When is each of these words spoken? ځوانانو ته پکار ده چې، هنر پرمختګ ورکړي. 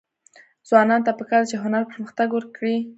ځوانانو 0.67 1.05
ته 1.07 1.11
پکار 1.19 1.41
ده 1.43 1.47
چې، 1.51 1.55
هنر 1.63 1.83
پرمختګ 1.91 2.29
ورکړي. 2.33 2.75